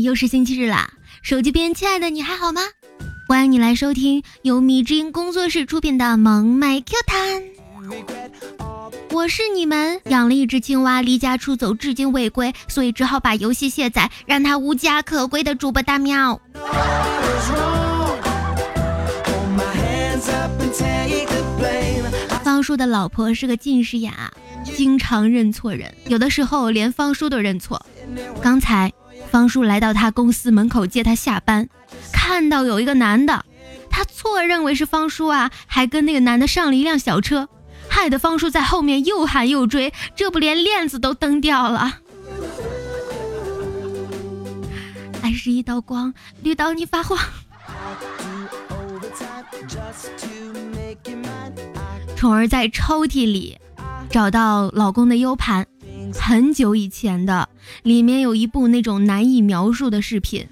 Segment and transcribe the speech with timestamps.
[0.00, 0.88] 又是星期日啦！
[1.20, 2.62] 手机边，亲爱的，你还好吗？
[3.28, 7.42] 欢迎你来收听由米之音工作室出品的《萌妹 Q 弹》。
[9.10, 16.40] 我是你们养了一只青蛙，离家出走，至今未归，所以只好把游戏卸载，让它无家可归的主播大喵。
[22.42, 24.32] 方叔的老婆是个近视眼啊，
[24.76, 27.84] 经常认错人，有的时候连方叔都认错。
[28.42, 28.92] 刚才。
[29.32, 31.66] 方叔来到他公司门口接他下班，
[32.12, 33.46] 看到有一个男的，
[33.88, 37.48] 他错认为是方叔啊，还跟那个男的上了一辆小车，
[37.88, 42.00] 害得方叔在后面又喊又追，这不连链子都蹬掉了。
[45.22, 47.18] 爱是一道光，绿刀你发慌。
[52.14, 53.56] 宠儿在抽屉里
[54.10, 55.66] 找到老公的 U 盘。
[56.20, 57.48] 很久以前的，
[57.82, 60.46] 里面有一部那种难以描述的视频，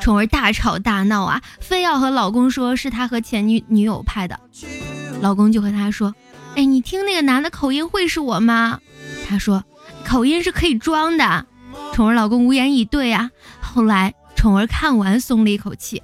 [0.00, 4.38] 宠儿大吵大闹啊，非要和老公说是他和前女女友拍的，
[5.20, 6.14] 老公就和他说
[6.56, 8.80] ：“哎，你听那个男的口音会是我吗？”
[9.28, 9.64] 他说
[10.06, 11.46] ：“口音是可以装的。”
[11.92, 13.30] 宠儿老公无言以对啊。
[13.60, 16.02] 后来宠儿看完松了一口气，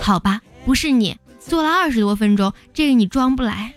[0.00, 3.74] 好吧，不是你做了二十多分钟，这个你装不来，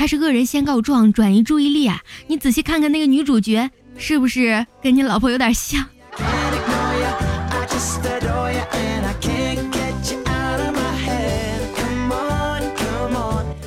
[0.00, 2.00] 他是恶人先告状，转移注意力啊！
[2.26, 5.84] 你仔细看看那个女主角，是不是跟你老婆有点像？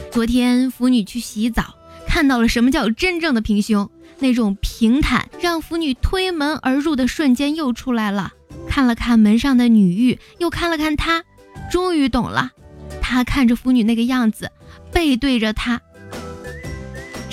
[0.09, 1.76] 昨天腐女去洗澡，
[2.08, 8.34] 看到了什么叫真正的平胸，那种平坦让腐女推门而入的瞬间又出来了。
[8.67, 11.23] 看了看门上的女浴，又看了看她，
[11.72, 12.50] 终于懂了。
[13.04, 14.52] 他看着腐女那个样子，
[14.92, 15.80] 背对着她。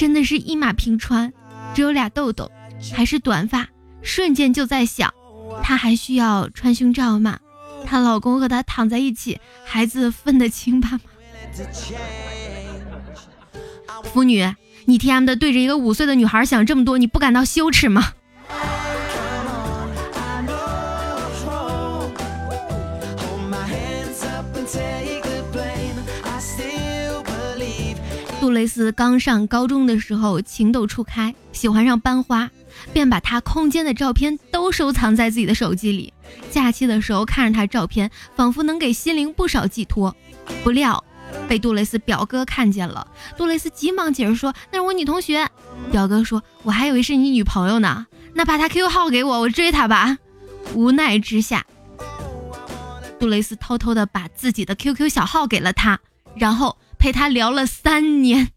[0.00, 1.30] 真的是一马平川，
[1.74, 2.50] 只有俩痘痘，
[2.94, 3.68] 还是短发，
[4.00, 5.12] 瞬间就在想，
[5.62, 7.38] 她还需要穿胸罩吗？
[7.84, 11.00] 她老公和她躺在一起，孩子分得清吧吗？
[14.04, 14.50] 腐女，
[14.86, 18.14] 你 T M 的对着一个五岁的女孩想这么多，你不感到羞耻吗？
[28.40, 32.50] 杜蕾斯刚上高中的时候情窦初开，喜欢上班花，
[32.90, 36.14] 便把她空间的照片都收藏在自己的手机里。
[36.50, 40.16] 假期的时候看着她照片，仿佛能给心灵不少寄托。
[40.64, 41.04] 不料
[41.46, 43.06] 被杜蕾斯表哥看见了，
[43.36, 45.46] 杜蕾斯急忙解释说：“那是我女同学。”
[45.92, 50.16] 表哥说：“我还以为是你女朋友呢，那把她 QQ 号给我，我追她吧。”
[50.74, 51.66] 无奈之下，
[53.18, 56.00] 杜蕾斯偷偷的把自己的 QQ 小号给了他，
[56.34, 56.78] 然后。
[57.00, 58.52] 陪他聊了三年，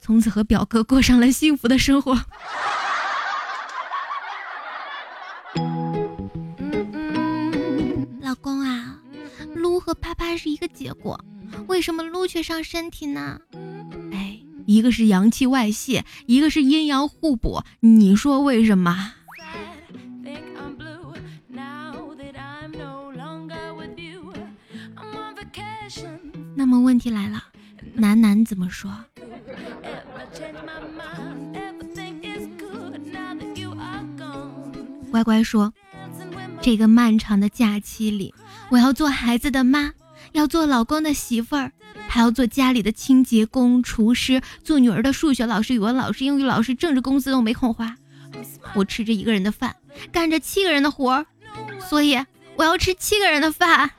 [0.00, 2.24] 从此和表哥过上了幸福的生活。
[8.20, 8.98] 老公啊，
[9.54, 11.24] 撸和啪啪是一个结果，
[11.68, 13.38] 为什么撸却伤身体呢？
[14.12, 19.12] 哎，一个是阳气外泄，一个是阴阳互补，你说为什么？
[27.06, 27.40] 题来了，
[27.94, 28.90] 楠楠怎么说？
[35.12, 35.72] 乖乖说，
[36.60, 38.34] 这个漫长的假期里，
[38.70, 39.92] 我要做孩子的妈，
[40.32, 41.70] 要做老公的媳妇儿，
[42.08, 47.94] 还要做家里的清洁工、厨师，做女儿的数学老师、语文老师、英语老师，政治公司都没空花。
[48.74, 49.76] 我吃着一个人的饭，
[50.10, 51.26] 干着七个人的活儿，
[51.88, 52.18] 所以
[52.56, 53.92] 我要吃七个人的饭。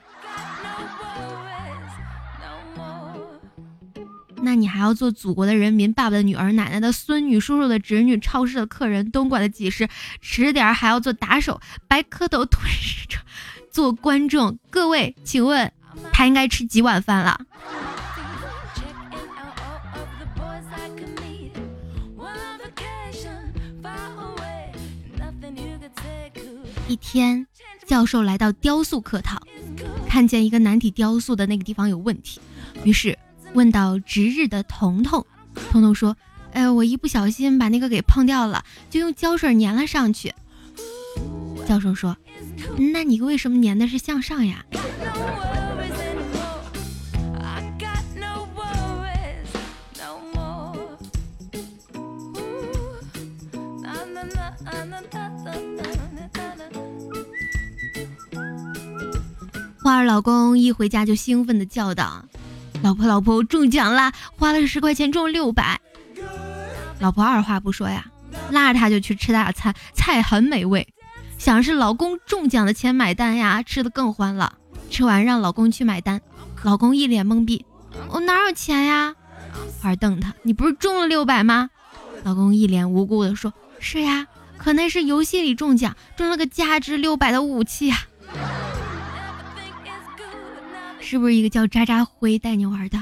[4.40, 9.88] 那你还要做祖国的人民、爸爸的女儿、奶奶的孙女、叔叔的侄女、超市的客人、东莞的技师，
[10.20, 13.18] 迟点还要做打手、白蝌蚪吞噬者、
[13.70, 14.58] 做观众。
[14.70, 15.70] 各位，请问
[16.12, 17.38] 他应该吃几碗饭了？
[26.86, 27.46] 一天，
[27.86, 29.42] 教授来到雕塑课堂，
[30.08, 32.40] 看见一个男体雕塑的那个地方有问题，
[32.84, 33.18] 于是。
[33.54, 35.24] 问到值日的彤彤，
[35.70, 36.16] 彤彤说
[36.52, 40.32] ：“哎，我一不小心把那个给碰掉了，就用胶水粘了上去。”
[41.66, 42.16] 教授说
[42.92, 44.64] ：“那你为什么粘的是向上呀？”
[59.80, 62.22] 花儿老公一回家就兴奋地叫道。
[62.82, 64.12] 老婆，老婆，我中奖啦！
[64.36, 65.80] 花了十块钱中六百。
[67.00, 68.06] 老婆二话不说呀，
[68.50, 70.86] 拉着他就去吃大餐，菜很美味。
[71.38, 74.54] 想是老公中奖的钱买单呀，吃的更欢了。
[74.90, 76.20] 吃完让老公去买单，
[76.62, 77.64] 老公一脸懵逼，
[78.10, 79.14] 我哪有钱呀？
[79.80, 81.70] 花瞪他，你不是中了六百吗？
[82.24, 84.26] 老公一脸无辜的说：是呀，
[84.56, 87.98] 可那是游戏里中奖，中了个价值六百的武器呀。
[91.10, 93.00] 是不是一个叫渣渣辉带你玩的？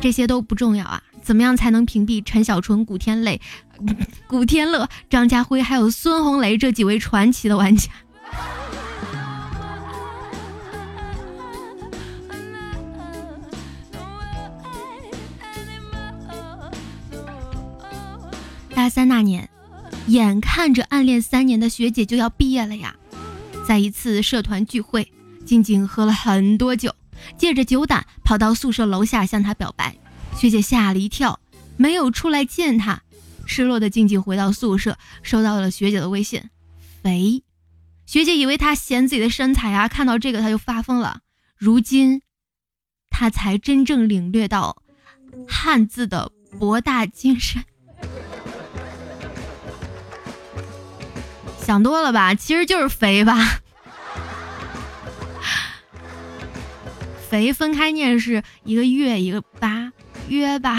[0.00, 1.00] 这些都不重要啊！
[1.22, 3.40] 怎么样才能屏蔽陈小春、古天磊、
[4.26, 7.88] 古天乐、张家辉还有孙红雷这几位传奇的玩家？
[18.76, 19.48] 大三那年，
[20.08, 22.94] 眼看着暗恋三年的学姐就要毕业了呀，
[23.66, 25.10] 在一次社团聚会，
[25.46, 26.94] 静静喝了很多酒。
[27.38, 29.96] 借着酒胆跑到宿舍楼下向她表白，
[30.36, 31.40] 学姐吓了一跳，
[31.78, 33.00] 没有出来见他。
[33.46, 36.42] 失落的静静回到宿舍，收到了学姐的微信，
[37.02, 37.42] 肥。
[38.04, 41.20] 学姐以为他嫌自己的身材啊，看到这个他就发疯了。
[41.56, 42.20] 如今，
[43.08, 44.82] 他才真正领略到
[45.48, 47.64] 汉字的博大精深。
[51.66, 53.58] 想多了吧，其实就是肥吧。
[57.28, 59.92] 肥分开念是一个月一个八
[60.28, 60.78] 约吧，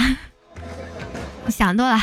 [1.49, 1.99] 想多了。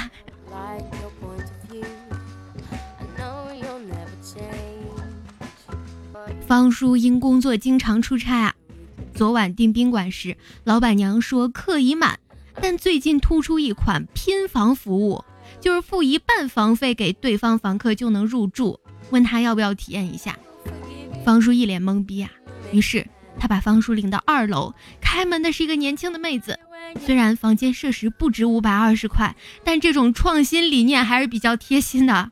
[6.46, 8.54] 方叔因工作经常出差啊，
[9.14, 12.18] 昨晚订宾馆时，老板娘说客已满，
[12.60, 15.24] 但最近突出一款拼房服务，
[15.64, 18.78] 就是付一半房费给对方房客就能入住，
[19.08, 20.36] 问他要不要体验一下。
[21.24, 22.30] 方叔一脸懵逼啊，
[22.70, 23.06] 于是。
[23.36, 26.58] 他把方叔领到二楼，开门的是一个年轻的妹子。
[27.00, 29.34] 虽然房间设施不值五百二十块，
[29.64, 32.30] 但这种创新理念还是比较贴心的。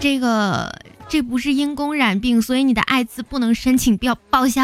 [0.00, 0.72] 这个，
[1.08, 4.62] 这不是因公染病，所以你的艾滋不能申请报报销。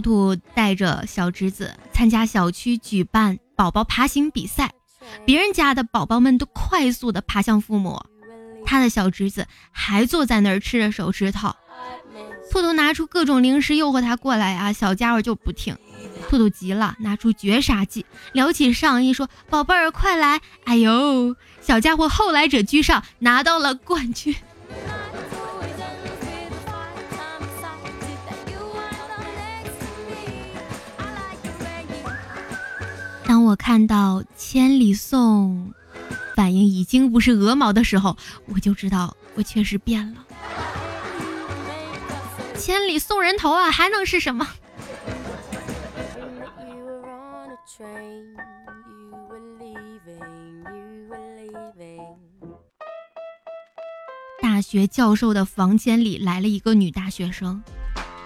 [0.00, 4.70] 兔兔带着小侄子参加小区举办宝宝爬行比赛，
[5.24, 8.00] 别人家的宝宝们都快速的爬向父母，
[8.64, 11.52] 他的小侄子还坐在那儿吃着手指头。
[12.50, 15.76] 兔兔拿出各种零食诱惑他过来啊，小家伙就不听。
[16.28, 24.34] 兔兔急了，拿出绝杀技，撩起上衣说：“宝贝儿，快来！”哎呦，小家伙后来者居上，拿到了冠军。
[33.28, 35.74] 当我看到千里送
[36.34, 38.16] 反应已经不是鹅毛的时候，
[38.46, 40.24] 我就知道我确实变了。
[42.56, 44.48] 千里送人头啊，还能是什么？
[54.40, 57.62] 大学教授的房间里来了一个女大学生，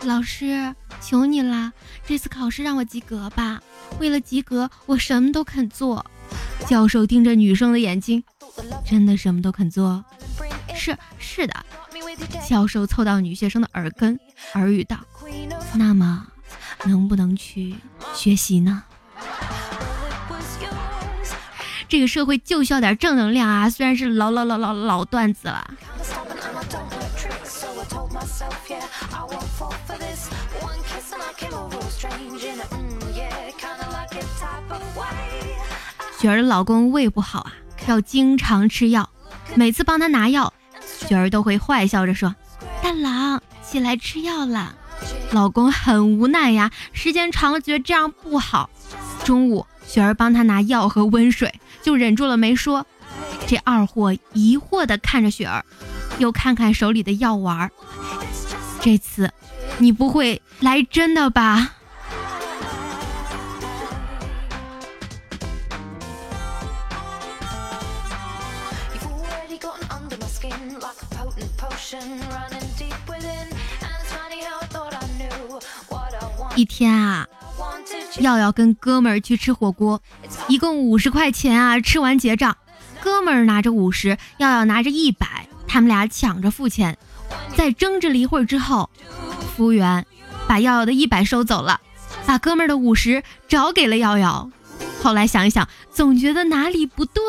[0.04, 1.72] 老师，求你了，
[2.06, 3.60] 这次考试让我及格吧。
[3.98, 6.06] 为了及格，我什么都肯做。
[6.66, 8.22] 教授盯着女生的眼睛，
[8.86, 10.04] 真的什么都肯做？
[10.74, 11.54] 是是的。
[12.48, 14.18] 教授凑到女学生的耳根，
[14.54, 14.96] 耳语道
[15.74, 16.26] ：“那么，
[16.84, 17.74] 能不能去
[18.14, 18.82] 学习呢？”
[21.88, 23.68] 这个社会就需要点正能量啊！
[23.68, 25.74] 虽然是老老老老老段子了。
[36.18, 37.52] 雪儿的老公胃不好啊，
[37.86, 39.08] 要经常吃药。
[39.54, 40.52] 每次帮他拿药，
[40.84, 42.34] 雪儿都会坏笑着说
[42.82, 44.74] ：“大郎，起来吃药了。”
[45.30, 48.68] 老公很无奈呀，时间长了觉得这样不好。
[49.24, 52.86] 中午，雪儿帮他拿药和温水，就忍住了没说。
[53.46, 55.64] 这二货疑惑地看着雪儿，
[56.18, 57.70] 又看看手里的药丸。
[58.80, 59.32] 这次，
[59.78, 61.76] 你不会来真的吧？
[76.62, 77.26] 一天啊，
[78.20, 80.00] 耀耀跟哥们儿去吃火锅，
[80.46, 82.56] 一共五十块钱啊，吃完结账，
[83.00, 86.96] 哥们儿拿着五十，耀耀拿着一百，他们俩抢着付钱，
[87.56, 88.88] 在争执了一会儿之后，
[89.56, 90.06] 服务员
[90.46, 91.80] 把耀耀的一百收走了，
[92.26, 94.48] 把哥们儿的五十找给了耀耀。
[95.02, 97.22] 后来想一想，总觉得哪里不对。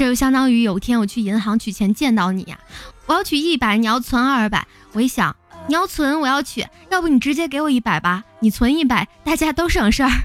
[0.00, 2.58] 这就相当于有天我去银行取钱见到你呀，
[3.04, 4.66] 我要取一百，你要存二百。
[4.92, 5.36] 我一想，
[5.68, 10.10] 你要存，我要取，要不你直接给我一百吧，你存一百，大家都省事儿。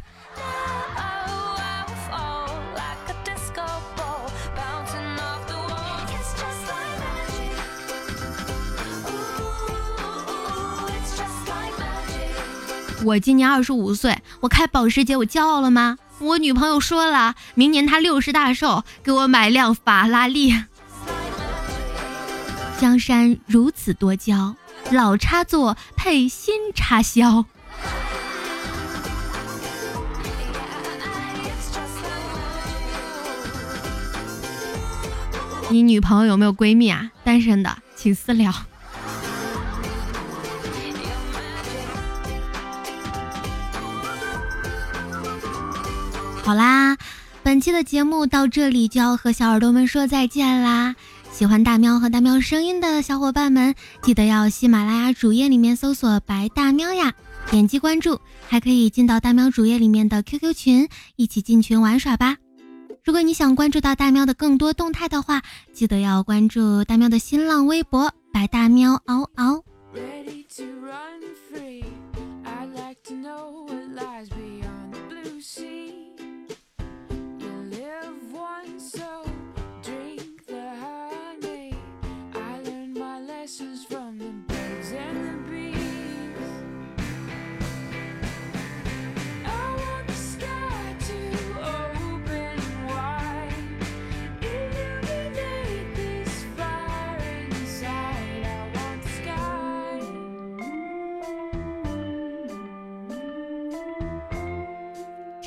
[13.04, 15.98] 我今年二十五岁，我开保时捷，我骄傲了吗？
[16.20, 20.56] 我女朋友说了，明年她六十大寿，给我买辆法拉利。
[22.80, 24.56] 江山如此多娇，
[24.92, 27.46] 老插座配新插销。
[35.70, 37.12] 你女朋友有没有闺蜜啊？
[37.24, 38.54] 单身的请私聊。
[46.46, 46.96] 好啦，
[47.42, 50.96] 本期的节目到这里就要和小耳朵们说再见啦！
[51.32, 53.74] 喜欢大喵和大喵声音的小伙伴们，
[54.04, 57.12] 记得要喜马拉雅主页里面搜索“白大喵”呀，
[57.50, 62.38] 点击关注，还可以进到大喵主页里面的 QQ 群，一起进群玩耍吧。
[63.04, 65.42] 如果你想关注到大喵的更多动态的话，
[65.74, 69.64] 记得要关注大喵的新浪微博“白大喵嗷嗷”。
[69.98, 71.84] Ready to run free,
[72.44, 74.28] I like to know what lies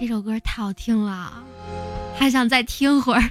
[0.01, 1.43] 这首歌太好听了，
[2.17, 3.31] 还想再听会儿。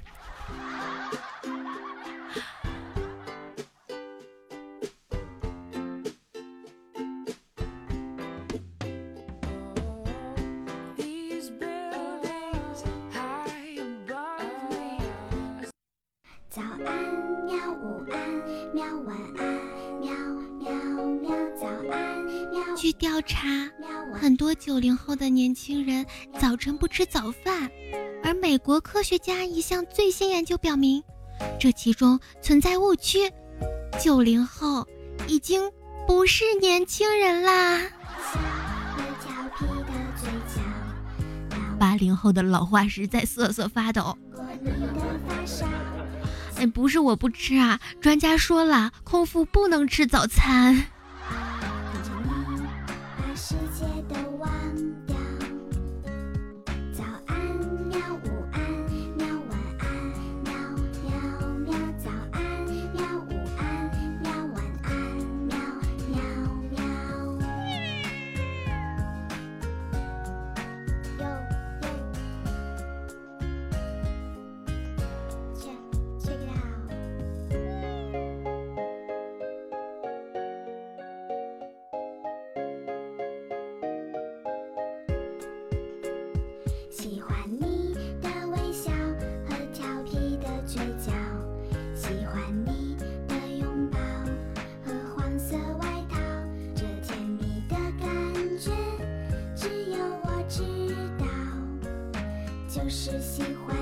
[16.50, 16.94] 早安，
[17.46, 17.72] 喵！
[17.82, 18.20] 午安，
[18.74, 18.84] 喵！
[19.06, 19.48] 晚安，
[20.02, 20.12] 喵！
[20.60, 20.74] 喵
[21.22, 21.32] 喵！
[21.58, 22.76] 早安，喵！
[22.76, 23.48] 据调查。
[24.20, 26.06] 很多九零后的年轻人
[26.40, 27.70] 早晨不吃早饭，
[28.24, 31.04] 而美国科学家一项最新研究表明，
[31.60, 33.32] 这其中存在误区。
[34.02, 34.86] 九零后
[35.28, 35.72] 已经
[36.08, 37.82] 不是年轻人啦。
[41.80, 44.18] 八零后的老化石在瑟瑟发抖。
[46.58, 50.88] 哎，不是我不吃啊，专家说了，空腹不能吃早餐。
[53.50, 54.27] 世界的
[103.08, 103.77] 只喜欢。